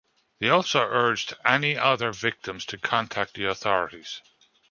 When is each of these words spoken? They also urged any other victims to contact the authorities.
They 0.39 0.49
also 0.49 0.79
urged 0.81 1.35
any 1.45 1.77
other 1.77 2.11
victims 2.11 2.65
to 2.65 2.79
contact 2.79 3.35
the 3.35 3.45
authorities. 3.45 4.21